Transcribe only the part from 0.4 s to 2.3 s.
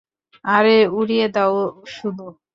আরে, উড়িয়ে দাও শুধু!